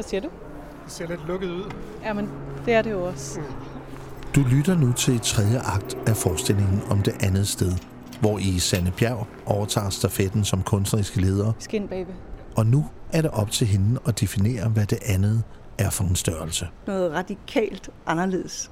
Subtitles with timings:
[0.00, 0.28] Hvad siger du?
[0.84, 1.72] Det ser lidt lukket ud.
[2.04, 2.28] Jamen,
[2.64, 3.40] det er det jo også.
[4.34, 7.72] Du lytter nu til tredje akt af forestillingen om det andet sted,
[8.20, 12.08] hvor I Sanne Bjerg overtager stafetten som kunstnerisk leder, Skin, baby.
[12.56, 15.42] og nu er det op til hende at definere, hvad det andet
[15.78, 16.68] er for en størrelse.
[16.86, 18.70] Noget radikalt anderledes.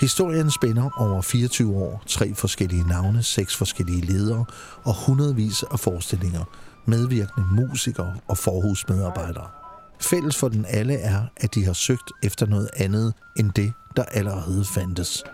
[0.00, 4.44] Historien spænder over 24 år, tre forskellige navne, seks forskellige ledere
[4.84, 6.44] og hundredvis af forestillinger,
[6.86, 9.48] medvirkende musikere og forhusmedarbejdere.
[10.00, 14.02] Fælles for den alle er, at de har søgt efter noget andet end det, der
[14.02, 15.24] allerede fandtes.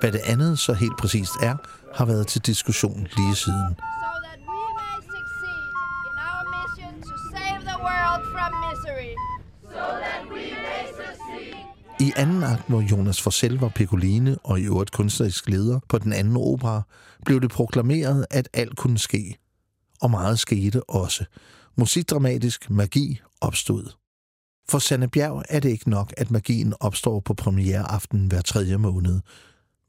[0.00, 1.56] Hvad det andet så helt præcist er,
[1.94, 3.76] har været til diskussion lige siden.
[12.00, 16.12] I anden akt, hvor Jonas Forsell var Piccoline og i øvrigt kunstnerisk leder på den
[16.12, 16.82] anden opera,
[17.24, 19.36] blev det proklameret, at alt kunne ske.
[20.04, 21.24] Og meget skete også.
[21.76, 23.92] Musikdramatisk magi opstod.
[24.68, 29.20] For Sanne Bjerg er det ikke nok, at magien opstår på premiereaften hver tredje måned.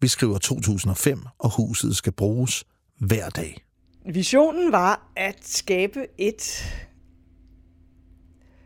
[0.01, 2.63] Vi skriver 2005, og huset skal bruges
[2.99, 3.65] hver dag.
[4.05, 6.65] Visionen var at skabe et...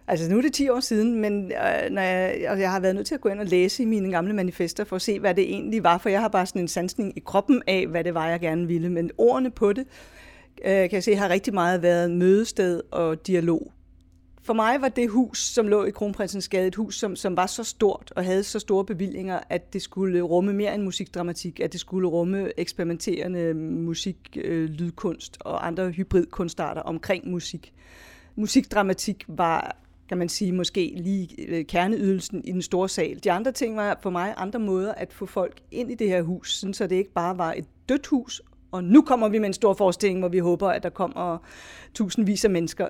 [0.07, 2.95] Altså nu er det 10 år siden, men øh, når jeg, og jeg har været
[2.95, 5.35] nødt til at gå ind og læse i mine gamle manifester for at se, hvad
[5.35, 8.13] det egentlig var, for jeg har bare sådan en sansning i kroppen af, hvad det
[8.13, 8.89] var, jeg gerne ville.
[8.89, 10.18] Men ordene på det, øh,
[10.65, 13.71] Øh, kan jeg se, har rigtig meget været mødested og dialog.
[14.41, 17.45] For mig var det hus, som lå i Kronprinsens Gade, et hus, som, som var
[17.45, 21.71] så stort og havde så store bevillinger, at det skulle rumme mere end musikdramatik, at
[21.71, 27.73] det skulle rumme eksperimenterende musik, øh, lydkunst og andre hybridkunstarter omkring musik.
[28.35, 29.75] Musikdramatik var,
[30.09, 33.23] kan man sige, måske lige øh, kerneydelsen i den store sal.
[33.23, 36.21] De andre ting var for mig andre måder at få folk ind i det her
[36.21, 38.41] hus, sådan så det ikke bare var et dødt hus,
[38.71, 41.37] og nu kommer vi med en stor forestilling, hvor vi håber, at der kommer
[41.93, 42.87] tusindvis af mennesker.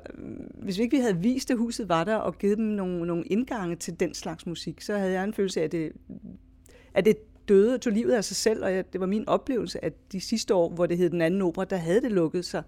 [0.64, 3.24] Hvis vi ikke vi havde vist, at huset var der, og givet dem nogle, nogle
[3.24, 5.92] indgange til den slags musik, så havde jeg en følelse af, at det,
[6.94, 7.18] at det
[7.48, 10.22] døde og tog livet af sig selv, og jeg, det var min oplevelse, at de
[10.22, 12.64] sidste år, hvor det hed Den anden opera, der havde det lukket sig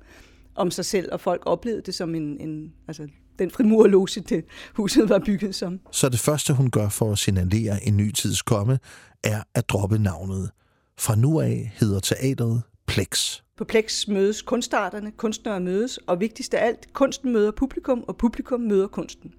[0.55, 3.07] om sig selv, og folk oplevede det som en, en altså
[3.39, 5.79] den frimurloge, det huset var bygget som.
[5.91, 8.79] Så det første, hun gør for at signalere en ny tids komme,
[9.23, 10.51] er at droppe navnet.
[10.99, 13.41] Fra nu af hedder teatret Plex.
[13.57, 18.59] På Plex mødes kunstarterne, kunstnere mødes, og vigtigst af alt, kunsten møder publikum, og publikum
[18.59, 19.33] møder kunsten.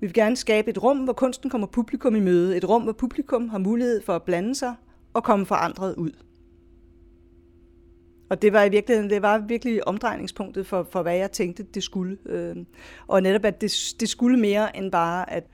[0.00, 2.56] Vi vil gerne skabe et rum, hvor kunsten kommer publikum i møde.
[2.56, 4.74] Et rum, hvor publikum har mulighed for at blande sig
[5.14, 6.10] og komme forandret ud.
[8.30, 11.82] Og det var i virkeligheden, det var virkelig omdrejningspunktet for, for hvad jeg tænkte, det
[11.82, 12.18] skulle.
[12.26, 12.56] Øh,
[13.06, 15.44] og netop, at det, det skulle mere end bare at,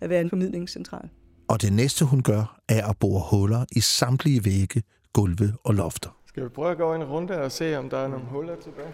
[0.00, 1.08] at være en formidlingscentral.
[1.48, 4.82] Og det næste, hun gør, er at bore huller i samtlige vægge,
[5.12, 6.21] gulve og lofter.
[6.32, 8.92] Skal vi prøve at gå en runde og se, om der er nogle huller tilbage?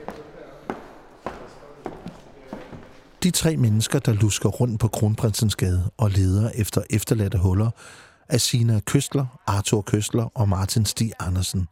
[3.22, 7.70] De tre mennesker, der lusker rundt på Kronprinsens Gade og leder efter efterladte huller,
[8.28, 11.68] er Sina Køstler, Arthur Køstler og Martin Stig Andersen.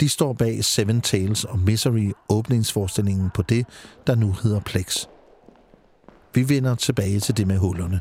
[0.00, 3.66] De står bag Seven Tales og Misery åbningsforestillingen på det,
[4.06, 5.06] der nu hedder Plex.
[6.34, 8.00] Vi vender tilbage til det med hullerne.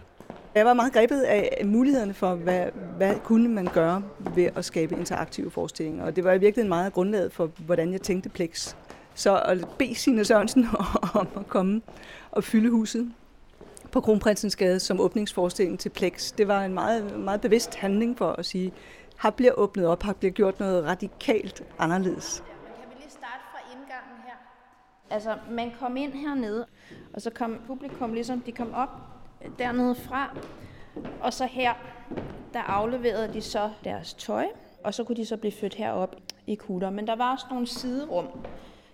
[0.58, 2.66] Jeg var meget grebet af mulighederne for, hvad,
[2.98, 4.04] hvad kunne man gøre
[4.36, 6.06] ved at skabe interaktive forestillinger.
[6.06, 8.76] Og det var i virkeligheden meget grundlaget for, hvordan jeg tænkte Plex.
[9.16, 10.68] Så at bede Signe Sørensen
[11.20, 11.82] om at komme
[12.32, 13.12] og fylde huset
[13.92, 18.32] på Kronprinsens Gade som åbningsforestilling til Plex, det var en meget, meget bevidst handling for
[18.32, 18.74] at sige,
[19.24, 22.44] her bliver åbnet op, her bliver gjort noget radikalt anderledes.
[22.46, 24.36] Kan vi lige starte fra indgangen her?
[25.10, 26.66] Altså, man kom ind hernede,
[27.14, 29.17] og så kom publikum ligesom, de kom op
[29.60, 30.38] dernede fra,
[31.22, 31.74] og så her,
[32.54, 34.46] der afleverede de så deres tøj,
[34.84, 36.16] og så kunne de så blive født herop
[36.48, 36.90] i kutter.
[36.90, 38.28] Men der var også nogle siderum,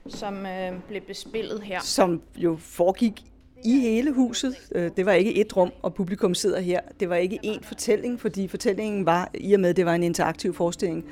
[0.07, 1.79] som øh, blev bespillet her.
[1.81, 3.23] Som jo foregik
[3.65, 4.55] i hele huset.
[4.75, 6.79] Øh, det var ikke et rum, og publikum sidder her.
[6.99, 10.03] Det var ikke én fortælling, fordi fortællingen var, i og med at det var en
[10.03, 11.05] interaktiv forestilling,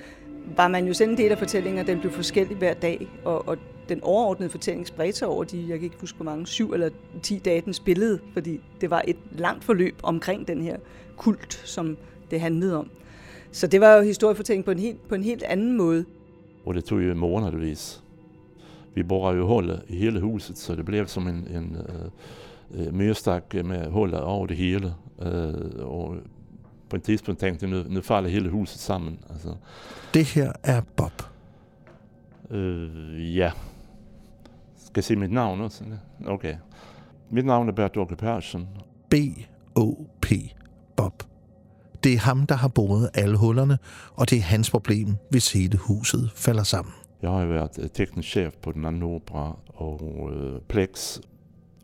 [0.57, 3.47] var man jo selv en del af fortællingen, og den blev forskellig hver dag, og,
[3.47, 3.57] og
[3.89, 6.89] den overordnede fortælling spredte sig over de, jeg kan ikke huske hvor mange, syv eller
[7.23, 10.77] ti dage, den spillede, fordi det var et langt forløb omkring den her
[11.17, 11.97] kult, som
[12.31, 12.89] det handlede om.
[13.51, 16.05] Så det var jo historiefortælling på en helt, på en helt anden måde.
[16.65, 18.03] Og det tog jo månedvis.
[18.95, 21.77] Vi borrade jo hål i hele huset så det blev som en, en
[22.73, 22.93] uh, uh,
[23.65, 24.93] med huller over det hele.
[25.17, 25.25] Uh,
[25.77, 26.15] og
[26.91, 29.17] på ett tidspunkt tänkte nu, nu faller hela huset samman.
[29.29, 29.57] Alltså,
[30.13, 31.11] Det her er Bob.
[32.51, 33.51] uh, ja.
[34.77, 35.83] Ska jag säga mitt namn också?
[36.25, 36.59] Okej.
[37.29, 38.67] Mitt namn är Bert Åke Persson.
[39.09, 40.53] B-O-P.
[40.95, 41.23] Bob.
[42.03, 43.77] Det er ham, der har boret alle hullerne,
[44.15, 46.93] og det er hans problem, hvis hele huset falder sammen.
[47.21, 51.19] Jeg har jo været øh, teknisk chef på den anden opera og øh, Plex,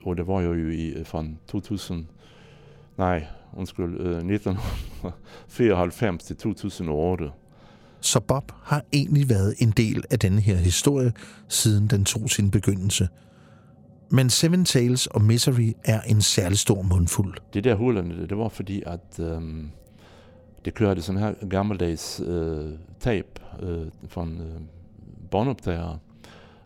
[0.05, 2.05] og det var jo i, fra 2000,
[2.97, 3.25] nej,
[3.57, 7.31] undskyld, øh, 1994 til 2008.
[8.01, 11.13] Så Bob har egentlig været en del af denne her historie,
[11.47, 13.07] siden den tog sin begyndelse.
[14.11, 17.37] Men Seven Tales og Misery er en særlig stor mundfuld.
[17.53, 19.69] Det der hullerne, det var fordi, at øhm,
[20.65, 24.61] det kørte sådan her gammeldags øh, tab øh, fra en øh,
[25.31, 25.97] båndoptager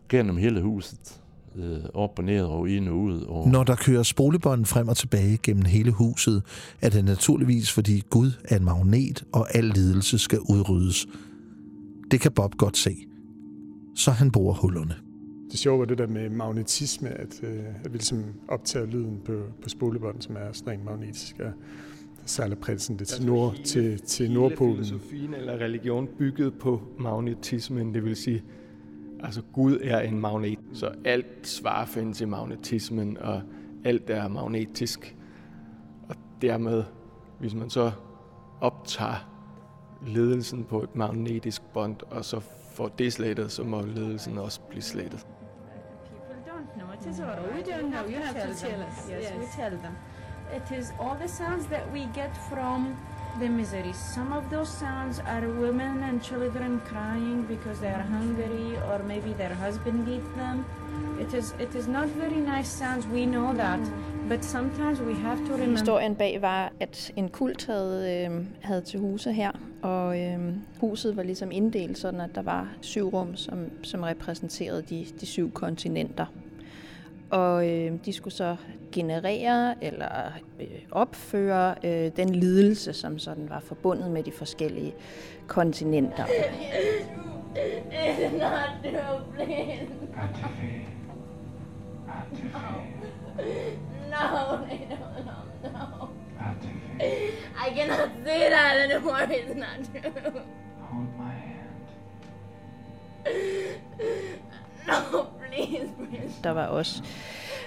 [0.08, 1.21] gennem hele huset.
[1.56, 3.20] Øh, op og ned og ind og ud.
[3.20, 6.42] Og Når der kører spolebånd frem og tilbage gennem hele huset,
[6.80, 11.06] er det naturligvis, fordi Gud er en magnet, og al lidelse skal udryddes.
[12.10, 12.96] Det kan Bob godt se.
[13.96, 14.94] Så han bruger hullerne.
[15.50, 19.32] Det sjove var det der med magnetisme, at, øh, at vi ligesom optager lyden på,
[19.62, 21.36] på spolebånd, som er strengt magnetisk.
[21.40, 21.52] Og
[22.26, 24.74] sejler prinsen det til, nord, til, til Nordpolen.
[24.74, 28.42] filosofien eller religion bygget på magnetismen, det vil sige,
[29.22, 33.42] altså Gud er en magnet, så alt svar findes i magnetismen, og
[33.84, 35.16] alt er magnetisk.
[36.08, 36.84] Og dermed,
[37.38, 37.92] hvis man så
[38.60, 39.28] optager
[40.06, 42.40] ledelsen på et magnetisk bånd, og så
[42.72, 45.26] får det slettet, så må ledelsen også blive slettet.
[46.10, 46.92] People don't know.
[47.00, 47.54] It is oral.
[47.54, 48.04] We don't know.
[48.10, 49.10] You have to tell us.
[49.10, 49.94] Yes, we tell them.
[50.56, 52.96] It is all the sounds that we get from
[53.40, 53.92] the misery.
[53.92, 59.32] Some of those sounds are women and children crying because they are hungry or maybe
[59.32, 60.64] their husband beat them.
[61.20, 63.06] It is it is not very nice sounds.
[63.06, 63.80] We know that.
[64.28, 65.78] But sometimes we have to remember.
[65.78, 69.50] Historien bag var, at en kult havde, øh, havde til huse her,
[69.82, 70.38] og øh,
[70.80, 75.26] huset var ligesom inddelt sådan, at der var syv rum, som, som repræsenterede de, de
[75.26, 76.26] syv kontinenter.
[77.32, 78.56] Og øh, de skulle så
[78.92, 80.08] generere eller
[80.60, 84.94] øh, opføre øh, den lidelse, som sådan var forbundet med de forskellige
[85.46, 86.24] kontinenter.
[86.24, 87.06] It's
[88.38, 88.68] not.
[94.10, 94.58] No, no,
[95.24, 95.36] no,
[95.72, 96.08] no.
[97.00, 97.32] I
[97.74, 99.26] cannot say that anymore.
[99.30, 100.40] It's not true.
[100.80, 101.68] Hold my hand.
[104.86, 106.34] No, please, please.
[106.44, 107.02] Der var også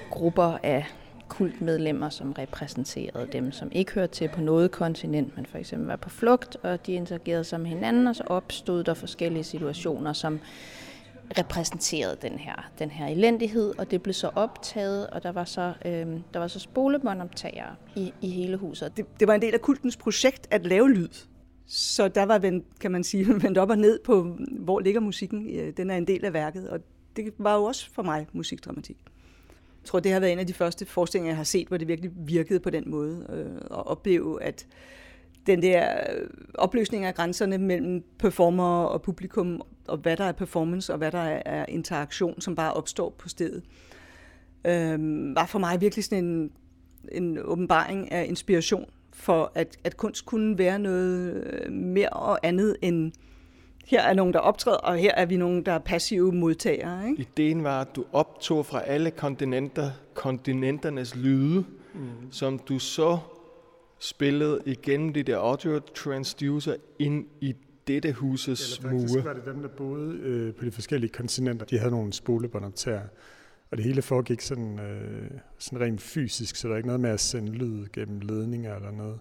[0.10, 0.86] grupper af
[1.28, 5.96] kultmedlemmer, som repræsenterede dem, som ikke hørte til på noget kontinent, men for eksempel var
[5.96, 10.40] på flugt, og de interagerede sig med hinanden, og så opstod der forskellige situationer, som
[11.38, 15.74] repræsenterede den her, den her elendighed, og det blev så optaget, og der var så,
[15.86, 18.98] øh, der var så spolebåndoptagere i, i hele huset.
[18.98, 21.10] Det, det var en del af kultens projekt at lave lyd.
[21.68, 25.60] Så der var vendt, kan man sige, vendt op og ned på, hvor ligger musikken.
[25.60, 26.80] Øh, Den er en del af værket, og
[27.16, 28.98] det var jo også for mig musikdramatik.
[29.82, 31.88] Jeg tror, det har været en af de første forestillinger, jeg har set, hvor det
[31.88, 33.28] virkelig virkede på den måde.
[33.30, 34.68] Øh, at opleve, at
[35.48, 40.94] den der øh, opløsning af grænserne mellem performer og publikum, og hvad der er performance,
[40.94, 43.64] og hvad der er interaktion, som bare opstår på stedet,
[44.66, 45.00] øh,
[45.36, 46.52] var for mig virkelig sådan en,
[47.12, 52.78] en åbenbaring af inspiration for, at, at kunst kunne være noget øh, mere og andet
[52.82, 53.12] end
[53.86, 57.10] her er nogen, der optræder, og her er vi nogen, der er passive modtagere.
[57.10, 57.22] Ikke?
[57.22, 62.32] Ideen var, at du optog fra alle kontinenter, kontinenternes lyde, mm.
[62.32, 63.18] som du så
[64.00, 67.56] spillede igennem de der audio transducer ind i
[67.88, 69.26] dette huses Eller faktisk mure.
[69.26, 71.66] var det dem, der boede øh, på de forskellige kontinenter.
[71.66, 73.02] De havde nogle spolebåndoptager,
[73.72, 77.10] og det hele foregik sådan, øh, sådan rent fysisk, så der er ikke noget med
[77.10, 79.20] at sende lyd gennem ledninger eller noget.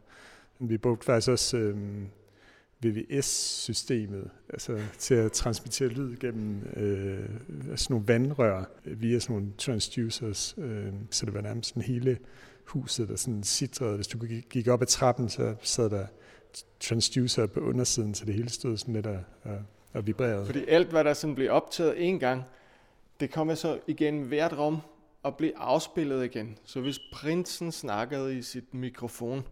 [0.59, 1.77] Men vi brugte faktisk også øh,
[2.85, 7.29] VVS-systemet, altså til at transmittere lyd gennem øh,
[7.77, 12.19] sådan nogle vandrør via sådan nogle transducers, øh, så det var nærmest sådan hele
[12.65, 13.97] huset, der sådan sidrede.
[13.97, 14.19] Hvis du
[14.51, 16.07] gik- op ad trappen, så sad der
[16.81, 19.59] transducer på undersiden, så det hele stod sådan lidt og, og,
[19.93, 20.47] og vibrerede.
[20.47, 22.43] Fordi alt, hvad der sådan blev optaget en gang,
[23.21, 24.79] det kommer så igen hvert rum
[25.23, 26.59] og blev afspillet igen.
[26.65, 29.45] Så hvis prinsen snakkede i sit mikrofon,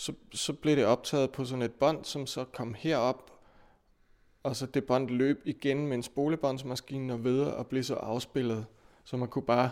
[0.00, 3.30] så, så blev det optaget på sådan et bånd, som så kom herop,
[4.42, 8.66] og så det bånd løb igen med en spolebåndsmaskine og videre og blev så afspillet.
[9.04, 9.70] Så man kunne bare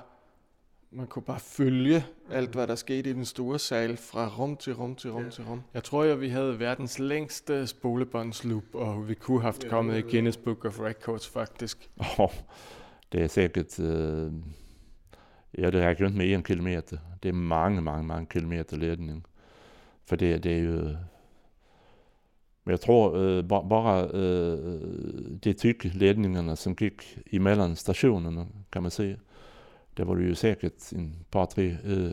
[0.90, 4.74] man kunne bare følge alt, hvad der skete i den store sal fra rum til
[4.74, 5.30] rum til rum ja.
[5.30, 5.62] til rum.
[5.74, 10.00] Jeg tror jo, vi havde verdens længste spolebåndsloop, og vi kunne have Ja, kommet i
[10.00, 11.90] Guinness Book of Records faktisk.
[12.18, 12.30] Oh,
[13.12, 13.80] det er sikkert...
[13.80, 14.32] Øh,
[15.58, 16.98] ja, det rækker ikke med en kilometer.
[17.22, 19.24] Det er mange, mange, mange kilometer ledning.
[20.08, 20.72] For det, det er jo...
[22.64, 24.80] Men jeg tror øh, ba- bare øh,
[25.44, 29.18] de tykke ledningerne, som gik imellem stationerne, kan man sige,
[29.96, 32.10] der var det jo sikkert en par, tre øh,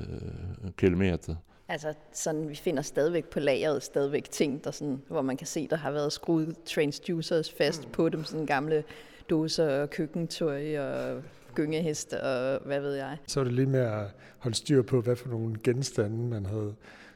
[0.77, 1.35] kilometer.
[1.67, 5.67] Altså, sådan, vi finder stadigvæk på lageret stadigvæk ting, der sådan, hvor man kan se,
[5.67, 7.91] der har været skruet transducers fast mm.
[7.91, 8.83] på dem, sådan gamle
[9.29, 11.21] dåser og køkkentøj og
[11.55, 13.17] gyngehest og hvad ved jeg.
[13.27, 14.03] Så var det lige med at
[14.37, 16.75] holde styr på, hvad for nogle genstande man havde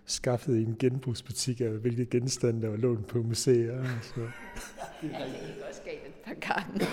[0.10, 3.84] skaffet i en genbrugsbutik, og hvilke genstande, der var lånt på museer.
[4.02, 4.22] Så.
[5.02, 5.30] Det har jeg
[5.70, 6.86] også galt et par gange.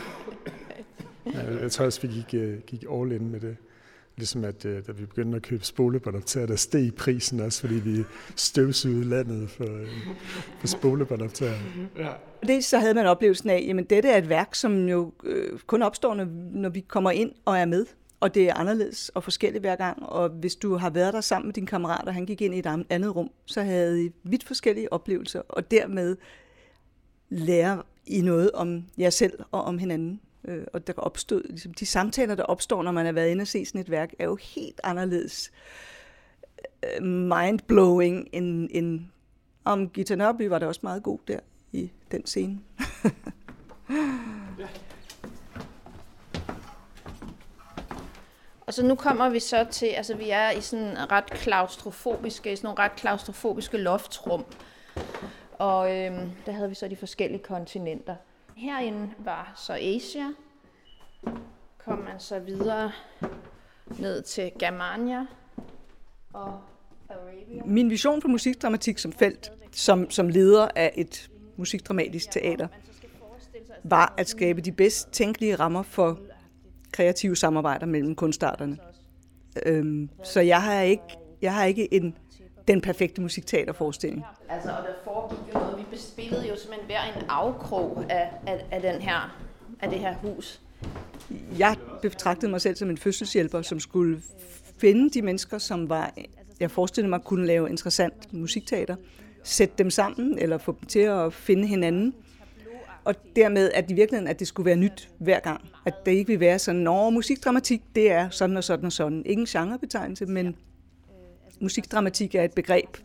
[1.34, 3.56] ja, jeg tror også, vi gik, øh, gik all in med det.
[4.16, 8.04] Ligesom at øh, da vi begyndte at købe spolebåndoptager, der steg prisen også, fordi vi
[8.36, 9.88] støvsugede landet for, øh,
[10.60, 11.58] for spolebåndoptager.
[11.96, 12.08] Ja.
[12.46, 15.82] Det så havde man oplevelsen af, at dette er et værk, som jo øh, kun
[15.82, 17.86] opstår, når, når vi kommer ind og er med.
[18.26, 20.06] Og det er anderledes og forskelligt hver gang.
[20.06, 22.58] Og hvis du har været der sammen med din kammerat, og han gik ind i
[22.58, 26.16] et andet rum, så havde I vidt forskellige oplevelser, og dermed
[27.28, 30.20] lærer I noget om jer selv og om hinanden.
[30.44, 33.46] Øh, og der opstod, ligesom de samtaler, der opstår, når man har været inde og
[33.46, 35.52] se sådan et værk, er jo helt anderledes
[36.82, 39.00] øh, mindblowing end, end
[39.64, 41.38] om Gita Nørby var der også meget god der
[41.72, 42.58] i den scene.
[48.66, 52.56] Og så nu kommer vi så til, altså vi er i sådan ret klaustrofobiske, i
[52.56, 54.44] sådan nogle ret klaustrofobiske loftrum.
[55.58, 58.16] Og øhm, der havde vi så de forskellige kontinenter.
[58.56, 60.32] Herinde var så Asia.
[61.78, 62.92] Kom man så videre
[63.98, 65.26] ned til Germania
[66.32, 66.60] og
[67.08, 67.62] Arabia.
[67.64, 72.68] Min vision for musikdramatik som felt, som, som leder af et musikdramatisk teater,
[73.84, 76.18] var at skabe de bedst tænkelige rammer for
[76.92, 78.78] kreative samarbejder mellem kunstarterne.
[79.66, 81.02] Øhm, så jeg har ikke,
[81.42, 82.16] jeg har ikke en,
[82.68, 84.24] den perfekte musikteaterforestilling.
[84.48, 85.86] Altså, og der foregik jo noget.
[85.90, 89.38] Vi spillede jo simpelthen hver en afkrog af, af, af, den her,
[89.80, 90.60] af det her hus.
[91.58, 94.22] Jeg betragtede mig selv som en fødselshjælper, som skulle
[94.78, 96.14] finde de mennesker, som var,
[96.60, 98.96] jeg forestillede mig kunne lave interessant musikteater,
[99.42, 102.14] sætte dem sammen, eller få dem til at finde hinanden,
[103.06, 105.60] og dermed, at i virkeligheden, at det skulle være nyt hver gang.
[105.84, 109.22] At det ikke vil være sådan, når musikdramatik, det er sådan og sådan og sådan.
[109.26, 110.56] Ingen genrebetegnelse, men
[111.60, 112.96] musikdramatik er et begreb,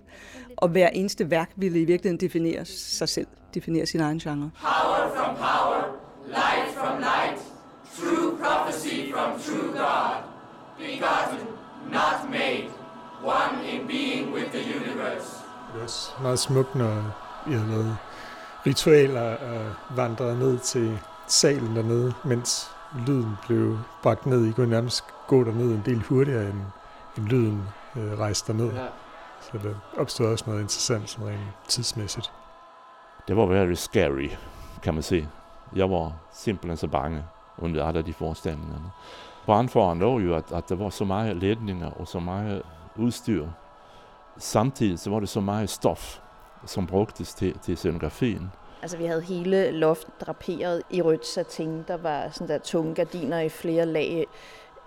[0.58, 4.51] og hver eneste værk ville i virkeligheden definere sig selv, definere sin egen genre.
[4.62, 5.81] Power from power,
[6.27, 7.39] light from light,
[7.98, 10.15] true prophecy from true God,
[10.77, 11.48] begotten,
[11.91, 12.65] not made,
[13.24, 15.27] one in being with the universe.
[15.74, 16.91] Det er også meget smukt, når
[17.48, 17.98] I har lavet
[18.65, 22.72] ritualer og vandrede ned til salen dernede, mens
[23.08, 24.46] lyden blev bragt ned.
[24.46, 26.62] I kunne nærmest gå derned en del hurtigere, end,
[27.18, 27.63] end lyden
[27.96, 28.74] øh, rejste derned.
[28.74, 28.86] Ja.
[29.41, 32.32] Så der opstod også noget interessant sådan rent tidsmæssigt.
[33.27, 34.30] Det var very scary,
[34.84, 35.30] kan man sige.
[35.75, 37.24] Jeg var simpelthen så bange
[37.58, 38.94] under alle de forestillinger.
[39.46, 42.62] Brandfaren lå jo, at, at der var så meget ledninger og så meget
[42.96, 43.48] udstyr.
[44.38, 46.20] Samtidig så var det så meget stof,
[46.65, 48.51] som brugtes til, til scenografien.
[48.82, 51.84] Altså vi havde hele loftet draperet i rødt satin.
[51.88, 54.25] Der var sådan der tunge gardiner i flere lag.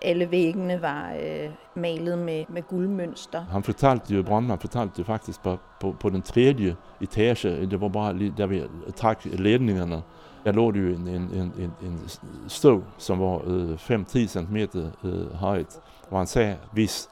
[0.03, 3.45] Alle væggene var øh, malet med, med guldmønster.
[3.45, 7.89] Han fortalte jo, Brandman fortalte jo faktisk på, på, på den tredje etage, det var
[7.89, 8.63] bare lige, der vi
[8.97, 10.03] trak ledningerne,
[10.45, 12.01] der lå det jo en, en, en, en, en
[12.49, 14.57] støv, som var øh, 5-10 cm
[15.05, 17.09] øh, højt, hvor han sagde, hvis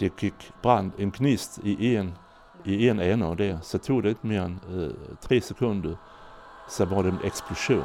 [0.00, 2.14] det gik brand en knist i en
[2.64, 4.90] i en ende der, så tog det ikke mere end øh,
[5.20, 5.94] tre sekunder,
[6.68, 7.84] så var det en eksplosion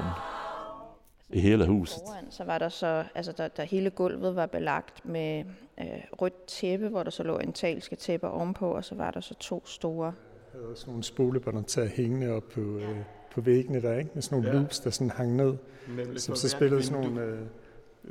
[1.30, 2.00] i hele huset.
[2.08, 5.44] Foran, så var der så, altså der, der hele gulvet var belagt med
[5.80, 9.20] øh, rødt tæppe, hvor der så lå en talske tæppe ovenpå, og så var der
[9.20, 10.06] så to store.
[10.06, 12.98] Jeg havde også nogle spolebånd til at hænge op på, øh,
[13.32, 14.10] på væggene der, ikke?
[14.14, 14.60] med sådan nogle ja.
[14.60, 15.54] loops, der sådan hang ned,
[15.88, 17.38] Nemlig som så spillede sådan nogle øh,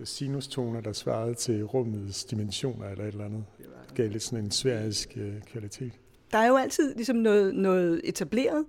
[0.04, 3.44] sinustoner, der svarede til rummets dimensioner eller et eller andet.
[3.58, 5.92] Det gav lidt sådan en sværisk øh, kvalitet
[6.33, 8.64] der er jo altid ligesom noget, noget etableret,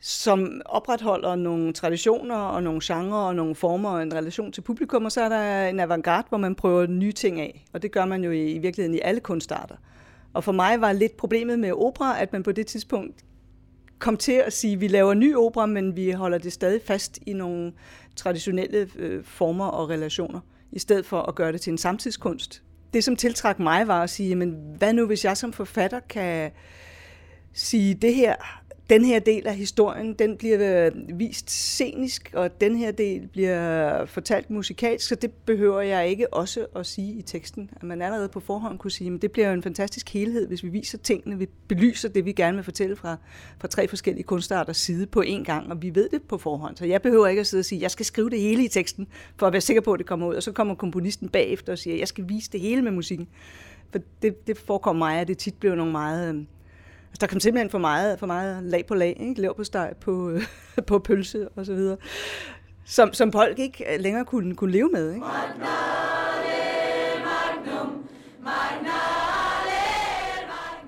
[0.00, 5.04] som opretholder nogle traditioner og nogle genrer og nogle former og en relation til publikum,
[5.04, 7.64] og så er der en avantgarde, hvor man prøver nye ting af.
[7.72, 9.76] Og det gør man jo i, i virkeligheden i alle kunstarter.
[10.32, 13.24] Og for mig var lidt problemet med opera, at man på det tidspunkt
[13.98, 17.18] kom til at sige, at vi laver ny opera, men vi holder det stadig fast
[17.26, 17.72] i nogle
[18.16, 20.40] traditionelle øh, former og relationer,
[20.72, 24.10] i stedet for at gøre det til en samtidskunst, det, som tiltrak mig, var at
[24.10, 26.50] sige, men hvad nu, hvis jeg som forfatter kan
[27.52, 28.34] sige, det her
[28.90, 34.04] den her del af historien, den bliver øh, vist scenisk, og den her del bliver
[34.06, 37.70] fortalt musikalsk, så det behøver jeg ikke også at sige i teksten.
[37.76, 40.68] At man allerede på forhånd kunne sige, at det bliver en fantastisk helhed, hvis vi
[40.68, 43.16] viser tingene, vi belyser det, vi gerne vil fortælle fra,
[43.60, 46.76] fra tre forskellige kunstarters side på én gang, og vi ved det på forhånd.
[46.76, 48.68] Så jeg behøver ikke at sidde og sige, at jeg skal skrive det hele i
[48.68, 51.72] teksten, for at være sikker på, at det kommer ud, og så kommer komponisten bagefter
[51.72, 53.28] og siger, at jeg skal vise det hele med musikken.
[53.90, 56.46] For det, det forekommer mig, at det tit bliver nogle meget øhm,
[57.10, 59.40] Altså, der kom simpelthen for meget, for meget lag på lag, ikke?
[59.40, 60.38] Lav på steg på,
[60.86, 61.96] på pølse og så videre.
[62.84, 65.12] som, som folk ikke øh, længere kunne, kunne leve med.
[65.12, 65.26] Ikke?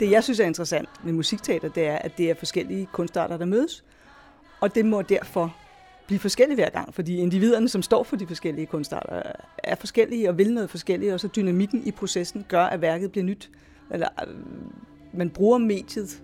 [0.01, 3.45] Det, jeg synes er interessant med musikteater, det er, at det er forskellige kunstarter, der
[3.45, 3.85] mødes.
[4.61, 5.57] Og det må derfor
[6.07, 9.23] blive forskellige hver gang, fordi individerne, som står for de forskellige kunstarter,
[9.59, 13.25] er forskellige og vil noget forskelligt, og så dynamikken i processen gør, at værket bliver
[13.25, 13.51] nyt.
[13.91, 14.35] Eller øh,
[15.13, 16.23] man bruger mediet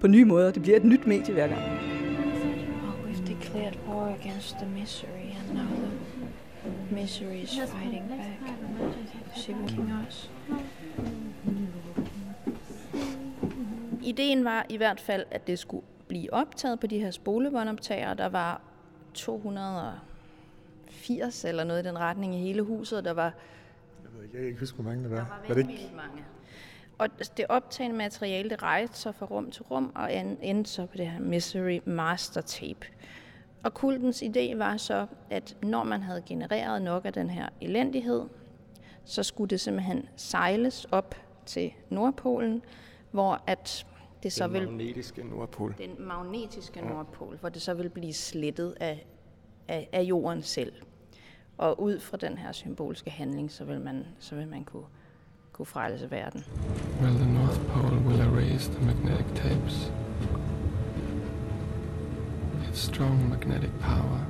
[0.00, 0.50] på nye måder.
[0.50, 1.60] Det bliver et nyt medie hver gang.
[1.62, 1.68] Oh,
[3.10, 5.76] we've declared war against the misery, and now
[6.64, 8.38] the misery is fighting back.
[9.36, 10.30] Seeking us.
[14.02, 18.14] Ideen var i hvert fald, at det skulle blive optaget på de her spolebåndoptagere.
[18.14, 18.60] Der var
[19.14, 23.04] 280 eller noget i den retning i hele huset.
[23.04, 23.32] Der var, Jeg
[24.16, 25.16] ved ikke, jeg kan ikke huske, hvor mange der var.
[25.16, 25.90] der var var det ikke?
[25.96, 26.22] mange.
[26.98, 30.86] Og det optagende materiale, det rejste sig fra rum til rum og en- endte så
[30.86, 32.86] på det her Misery Master Tape.
[33.64, 38.22] Og kultens idé var så, at når man havde genereret nok af den her elendighed,
[39.04, 41.14] så skulle det simpelthen sejles op
[41.46, 42.62] til Nordpolen,
[43.10, 43.86] hvor at
[44.22, 45.74] det så Den vil magnetiske nordpol.
[45.78, 49.06] den magnetiske nordpol, hvor det så vil blive slettet af,
[49.68, 50.72] af, af jorden selv.
[51.58, 54.84] Og ud fra den her symbolske handling, så vil man, så vil man kunne,
[55.58, 56.44] kunne frelse verden.
[57.00, 59.90] Well, the North Pole will erase the magnetic tapes.
[62.68, 64.26] Its strong magnetic power.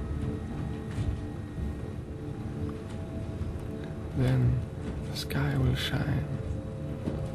[4.16, 4.58] Then
[5.10, 6.26] the sky will shine,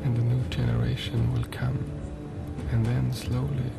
[0.04, 1.78] and the new generation will come,
[2.72, 3.72] and then slowly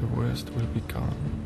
[0.00, 1.42] the worst will be gone.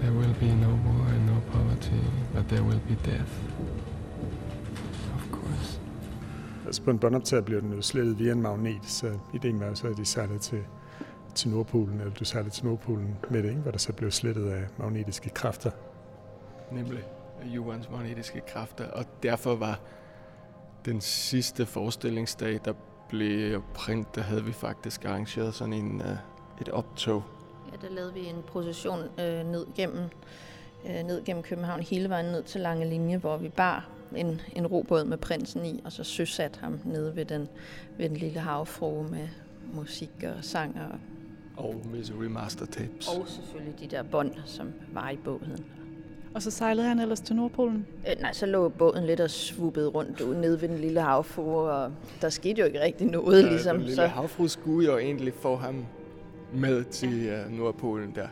[0.00, 2.00] There will be no war and no poverty,
[2.32, 3.32] but there will be death.
[6.68, 9.74] Altså på en båndoptager bliver den jo slettet via en magnet, så ideen var jo
[9.74, 10.64] så, at de sejlede til,
[11.34, 13.60] til Nordpolen, eller du sejlede til Nordpolen med det, ikke?
[13.60, 15.70] hvor der så blev slettet af magnetiske kræfter.
[16.72, 17.02] Nemlig
[17.42, 18.90] af jordens magnetiske kræfter.
[18.90, 19.80] Og derfor var
[20.84, 22.72] den sidste forestillingsdag, der
[23.08, 26.16] blev print, der havde vi faktisk arrangeret sådan en, uh,
[26.60, 27.22] et optog.
[27.72, 30.04] Ja, der lavede vi en procession øh, ned, gennem,
[30.86, 34.66] øh, ned gennem København, hele vejen ned til Lange Linje, hvor vi bar en, en
[34.66, 37.48] robåd med prinsen i, og så søsat ham nede ved den,
[37.98, 39.28] ved den lille havfrue med
[39.74, 40.98] musik og sang og,
[41.64, 43.08] Og Misery Master Tapes.
[43.08, 45.64] og selvfølgelig de der bånd, som var i båden.
[46.34, 47.86] Og så sejlede han ellers til Nordpolen.
[48.08, 51.70] Øh, nej, så lå båden lidt og svuppede rundt ude nede ved den lille havfrue,
[51.70, 53.76] og der skete jo ikke rigtig noget, Ja, ligesom.
[53.76, 55.84] Den lille Så, havfru skulle jo egentlig få ham
[56.54, 58.28] med til uh, Nordpolen der.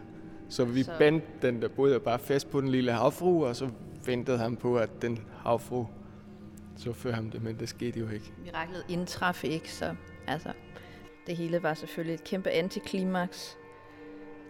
[0.49, 3.69] Så vi Så- bandt den der både bare fast på den lille havfru, og så
[4.07, 5.87] ventede han på, at den havfru
[6.77, 8.33] så førte ham det, men det skete jo ikke.
[8.45, 9.95] miraklet indtraf ikke, så
[10.27, 10.53] altså,
[11.27, 13.57] det hele var selvfølgelig et kæmpe antiklimaks,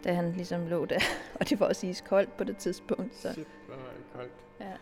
[0.04, 1.00] da han ligesom lå der,
[1.40, 3.16] og det var også iskoldt på det tidspunkt.
[3.16, 3.32] Så.
[3.32, 4.32] Shit, hvor var det koldt.
[4.60, 4.72] Ja.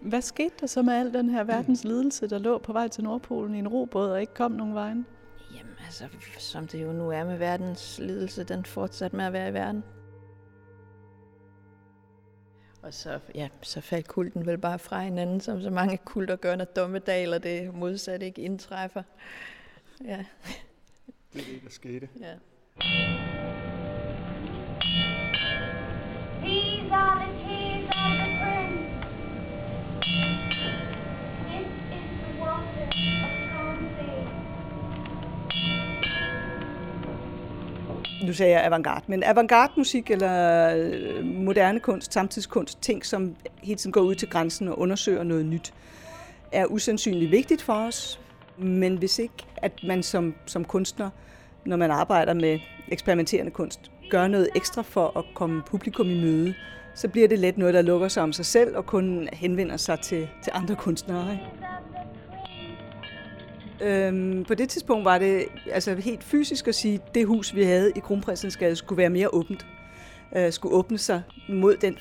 [0.00, 3.04] Hvad skete der så med al den her verdens lidelse, der lå på vej til
[3.04, 5.06] Nordpolen i en robåd og ikke kom nogen vejen?
[5.54, 6.04] Jamen altså,
[6.38, 9.84] som det jo nu er med verdens lidelse, den fortsat med at være i verden.
[12.82, 16.56] Og så, ja, så faldt kulten vel bare fra hinanden, som så mange kulter gør,
[16.56, 19.02] når dommedag, og det modsat ikke indtræffer.
[20.04, 20.24] Ja,
[21.32, 22.08] Det er det, der skete.
[22.20, 22.34] ja.
[38.22, 43.78] Nu sagde jeg avantgarde, men avantgarde musik eller øh, moderne kunst, samtidskunst, ting, som hele
[43.78, 45.72] tiden går ud til grænsen og undersøger noget nyt,
[46.52, 48.20] er usandsynligt vigtigt for os.
[48.58, 51.10] Men hvis ikke, at man som, som kunstner,
[51.64, 56.54] når man arbejder med eksperimenterende kunst, gør noget ekstra for at komme publikum i møde,
[56.94, 60.00] så bliver det let noget, der lukker sig om sig selv og kun henvender sig
[60.00, 61.32] til, til andre kunstnere.
[61.32, 61.44] Ikke?
[63.82, 67.64] Øhm, på det tidspunkt var det altså helt fysisk at sige, at det hus, vi
[67.64, 69.66] havde i Kronprinsens Gade, skulle være mere åbent.
[70.36, 71.98] Øh, skulle åbne sig mod den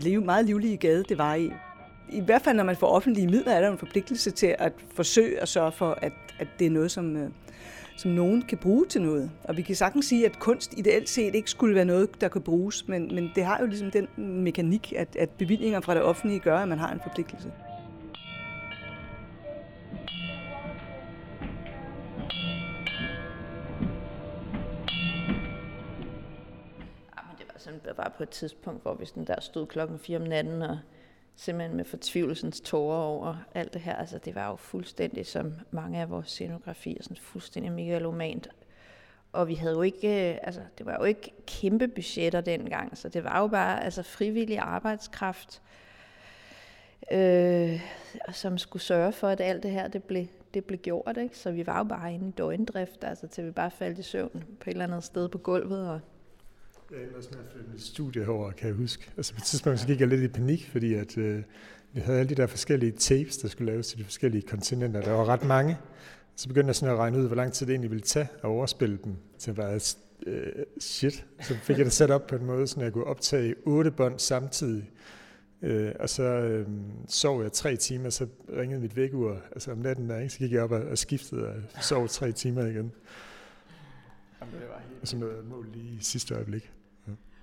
[0.00, 1.50] liv, meget livlige gade, det var i.
[2.08, 5.40] I hvert fald, når man får offentlige midler, er der en forpligtelse til at forsøge
[5.40, 7.30] at sørge for, at, at det er noget, som, øh,
[7.96, 9.30] som nogen kan bruge til noget.
[9.44, 12.42] Og vi kan sagtens sige, at kunst ideelt set ikke skulle være noget, der kan
[12.42, 14.08] bruges, men, men det har jo ligesom den
[14.44, 17.52] mekanik, at, at bevillinger fra det offentlige gør, at man har en forpligtelse.
[27.96, 30.78] Der var på et tidspunkt, hvor vi sådan der stod klokken 4 om natten og
[31.36, 33.96] simpelthen med fortvivlelsens tårer over alt det her.
[33.96, 38.48] Altså, det var jo fuldstændig som mange af vores scenografier, sådan fuldstændig megalomant.
[39.32, 43.08] Og vi havde jo ikke, øh, altså det var jo ikke kæmpe budgetter dengang, så
[43.08, 45.62] det var jo bare altså frivillig arbejdskraft,
[47.12, 47.80] øh,
[48.32, 51.16] som skulle sørge for, at alt det her det blev, det blev gjort.
[51.16, 51.38] Ikke?
[51.38, 54.44] Så vi var jo bare inde i døgndrift, altså til vi bare faldt i søvn
[54.60, 55.90] på et eller andet sted på gulvet.
[55.90, 56.00] Og
[56.92, 59.10] jeg endte også med at flytte mit studie herover, kan jeg huske.
[59.16, 61.42] Altså på et tidspunkt så gik jeg lidt i panik, fordi at, øh,
[61.92, 65.00] vi havde alle de der forskellige tapes, der skulle laves til de forskellige kontinenter.
[65.00, 65.78] Der var ret mange.
[66.36, 68.44] Så begyndte jeg sådan at regne ud, hvor lang tid det egentlig ville tage at
[68.44, 69.16] overspille dem.
[69.38, 69.94] Så jeg var
[70.26, 70.46] øh,
[70.80, 71.26] shit.
[71.42, 74.18] Så fik jeg det sat op på en måde, så jeg kunne optage otte bånd
[74.18, 74.90] samtidig.
[75.62, 76.68] Øh, og så øh,
[77.08, 78.26] sov jeg tre timer, så
[78.56, 80.32] ringede mit vækkeur altså om natten der, ikke?
[80.32, 82.92] så gik jeg op og, og skiftede og sov tre timer igen.
[84.40, 85.00] Jamen, det var helt...
[85.02, 86.72] Og så noget mål lige i sidste øjeblik.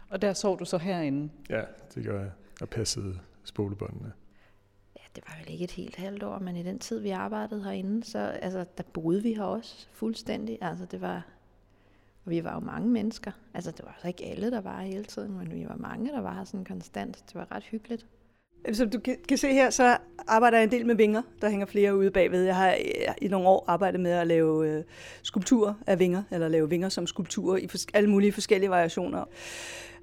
[0.10, 1.30] Og der sov du så herinde?
[1.50, 1.62] Ja,
[1.96, 2.32] det gør jeg.
[2.62, 4.12] Og passede spolebåndene.
[4.96, 7.64] Ja, det var vel ikke et helt halvt år, men i den tid, vi arbejdede
[7.64, 10.58] herinde, så altså, der boede vi her også fuldstændig.
[10.62, 11.26] Altså, det var,
[12.26, 13.32] og vi var jo mange mennesker.
[13.54, 16.22] Altså, det var altså ikke alle, der var hele tiden, men vi var mange, der
[16.22, 17.24] var her sådan konstant.
[17.28, 18.08] Det var ret hyggeligt.
[18.74, 21.22] Som du kan se her, så arbejder jeg en del med vinger.
[21.42, 22.44] Der hænger flere ude bagved.
[22.44, 22.76] Jeg har
[23.22, 24.84] i nogle år arbejdet med at lave øh,
[25.22, 29.26] skulpturer af vinger, eller lave vinger som skulpturer i alle mulige forskellige variationer.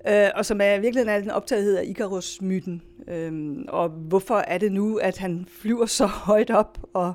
[0.09, 2.83] Øh, og som er virkelig er den optagethed af Icarus-myten.
[3.09, 7.15] Øh, og hvorfor er det nu, at han flyver så højt op og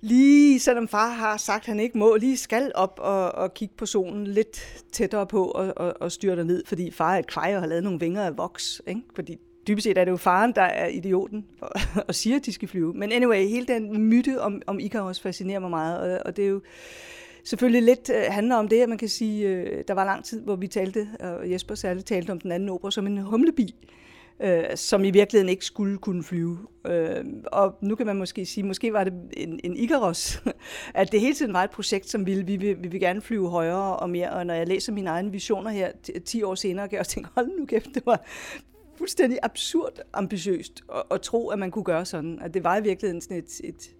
[0.00, 3.74] lige selvom far har sagt, at han ikke må, lige skal op og, og kigge
[3.76, 7.52] på solen lidt tættere på og, og, og styre ned, fordi far er et kvej
[7.54, 8.82] og har lavet nogle vinger af voks.
[8.86, 9.02] Ikke?
[9.14, 9.36] Fordi
[9.68, 11.70] dybest set er det jo faren, der er idioten og,
[12.08, 12.94] og siger, at de skal flyve.
[12.94, 16.48] Men anyway, hele den myte om, om Icarus fascinerer mig meget, og, og det er
[16.48, 16.60] jo
[17.48, 20.42] selvfølgelig lidt øh, handler om det, at man kan sige, øh, der var lang tid,
[20.42, 23.74] hvor vi talte, og Jesper særligt talte om den anden opera som en humlebi
[24.40, 26.58] øh, som i virkeligheden ikke skulle kunne flyve.
[26.86, 30.42] Øh, og nu kan man måske sige, måske var det en, en Icarus,
[30.94, 33.50] at det hele tiden var et projekt, som ville, vi vil, vi vil gerne flyve
[33.50, 34.30] højere og mere.
[34.32, 35.92] Og når jeg læser mine egne visioner her
[36.24, 38.26] 10 år senere, kan jeg også tænke, hold nu kæft, det var
[38.98, 42.38] fuldstændig absurd ambitiøst at, at tro, at man kunne gøre sådan.
[42.42, 43.90] At det var i virkeligheden sådan et, et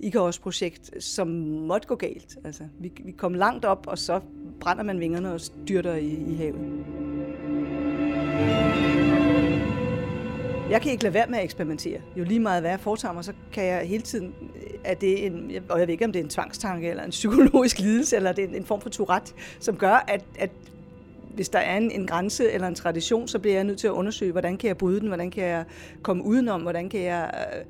[0.00, 1.28] Icarus-projekt, som
[1.68, 2.38] måtte gå galt.
[2.44, 4.20] Altså, vi, vi kom langt op, og så
[4.60, 6.84] brænder man vingerne og styrter i, i havet.
[10.70, 12.00] Jeg kan ikke lade være med at eksperimentere.
[12.16, 14.34] Jo lige meget hvad jeg foretager mig, så kan jeg hele tiden,
[14.84, 17.78] Er det en, og jeg ved ikke om det er en tvangstanke, eller en psykologisk
[17.78, 20.50] lidelse, eller det er en, form for Tourette, som gør, at, at
[21.34, 23.92] hvis der er en, en grænse eller en tradition, så bliver jeg nødt til at
[23.92, 25.64] undersøge, hvordan kan jeg bryde den, hvordan kan jeg
[26.02, 27.64] komme udenom, hvordan kan jeg øh,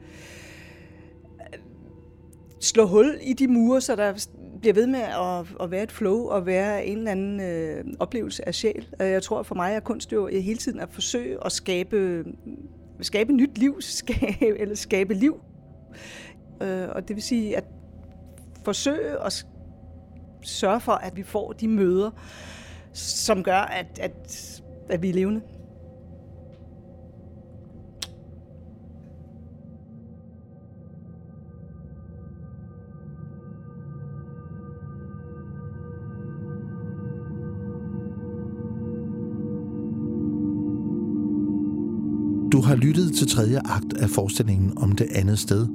[2.61, 4.27] slå hul i de mure, så der
[4.61, 8.49] bliver ved med at, at være et flow og være en eller anden øh, oplevelse
[8.49, 8.87] af sjæl.
[8.99, 12.25] Jeg tror for mig er kunst jo øh, hele tiden at forsøge at skabe øh,
[13.01, 15.41] skabe nyt liv, skabe, eller skabe liv.
[16.63, 17.65] Øh, og det vil sige, at
[18.65, 19.47] forsøge at
[20.43, 22.11] sørge for, at vi får de møder,
[22.93, 25.41] som gør, at, at, at vi er levende.
[42.53, 45.69] Du har lyttet til tredje akt af forestillingen om det andet sted,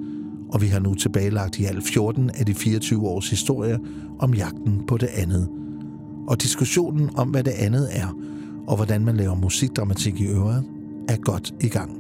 [0.50, 3.80] og vi har nu tilbagelagt i alt 14 af de 24 års historie
[4.20, 5.65] om jagten på det andet.
[6.28, 8.18] Og diskussionen om, hvad det andet er,
[8.68, 10.66] og hvordan man laver musikdramatik i øret,
[11.10, 12.00] er godt i gang.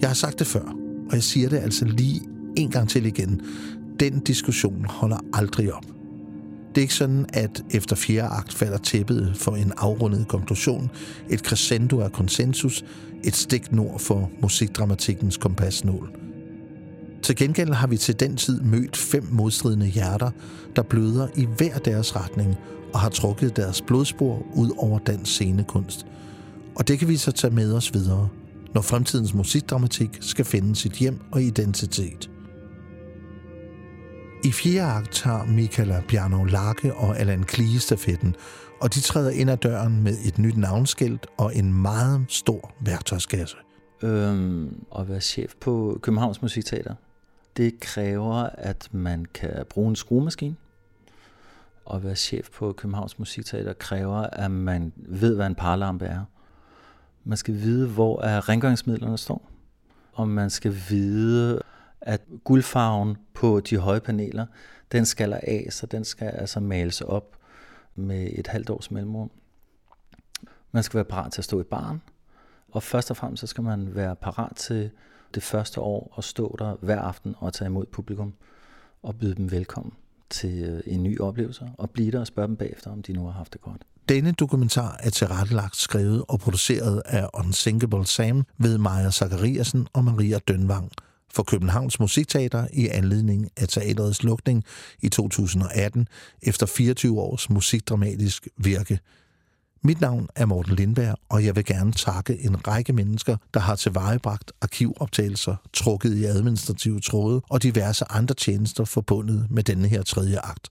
[0.00, 0.74] Jeg har sagt det før,
[1.08, 2.20] og jeg siger det altså lige
[2.56, 3.40] en gang til igen.
[4.00, 5.84] Den diskussion holder aldrig op.
[6.68, 10.90] Det er ikke sådan, at efter fjerde akt falder tæppet for en afrundet konklusion,
[11.30, 12.84] et crescendo af konsensus,
[13.24, 16.25] et stik nord for musikdramatikkens kompasnål.
[17.22, 20.30] Til gengæld har vi til den tid mødt fem modstridende hjerter,
[20.76, 22.56] der bløder i hver deres retning
[22.94, 26.06] og har trukket deres blodspor ud over dansk scenekunst.
[26.76, 28.28] Og det kan vi så tage med os videre,
[28.74, 32.30] når fremtidens musikdramatik skal finde sit hjem og identitet.
[34.44, 38.34] I fjerde akt tager Michaela Bjarno Larke og Allan Klige stafetten,
[38.80, 43.56] og de træder ind ad døren med et nyt navnskilt og en meget stor værktøjskasse.
[44.02, 46.94] Øhm, at være chef på Københavns Musikteater,
[47.56, 50.56] det kræver, at man kan bruge en skruemaskine.
[51.94, 56.24] At være chef på Københavns Musikteater kræver, at man ved, hvad en parlampe er.
[57.24, 59.50] Man skal vide, hvor er rengøringsmidlerne står.
[60.12, 61.62] Og man skal vide,
[62.00, 64.46] at guldfarven på de høje paneler,
[64.92, 67.36] den skal af, så den skal altså males op
[67.94, 69.30] med et halvt års mellemrum.
[70.72, 72.02] Man skal være parat til at stå i barn,
[72.68, 74.90] og først og fremmest så skal man være parat til
[75.36, 78.34] det første år at stå der hver aften og tage imod publikum
[79.02, 79.92] og byde dem velkommen.
[80.30, 83.24] til øh, en ny oplevelse og blive der og spørge dem bagefter, om de nu
[83.24, 83.82] har haft det godt.
[84.08, 90.38] Denne dokumentar er tilrettelagt, skrevet og produceret af Unsinkable Sam ved Maja Zachariasen og Maria
[90.38, 90.90] Dønvang
[91.32, 94.64] for Københavns Musikteater i anledning af teaterets lukning
[95.02, 96.08] i 2018
[96.42, 98.98] efter 24 års musikdramatisk virke.
[99.84, 103.76] Mit navn er Morten Lindberg, og jeg vil gerne takke en række mennesker, der har
[103.76, 110.38] tilvejebragt arkivoptagelser, trukket i administrative tråde og diverse andre tjenester forbundet med denne her tredje
[110.38, 110.68] akt.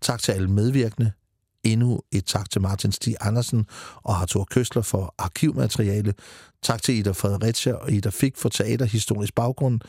[0.00, 1.12] Tak til alle medvirkende,
[1.64, 6.14] Endnu et tak til Martin Stig Andersen og Arthur Køsler for arkivmateriale.
[6.62, 9.80] Tak til Ida Fredericia og Ida Fik for teaterhistorisk baggrund.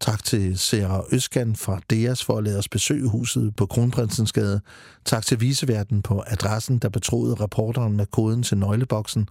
[0.00, 4.60] Tak til Sarah Øskan fra DEAS for at lade os besøge huset på Kronprinsensgade.
[5.04, 9.28] Tak til viseverden på adressen, der betroede reporteren med koden til nøgleboksen.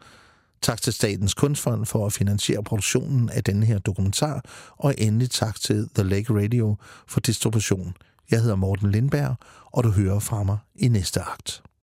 [0.62, 4.44] Tak til Statens Kunstfond for at finansiere produktionen af denne her dokumentar.
[4.78, 6.76] Og endelig tak til The Lake Radio
[7.08, 7.94] for distribution.
[8.32, 9.36] Jeg hedder Morten Lindberg,
[9.72, 11.62] og du hører fra mig i næste akt.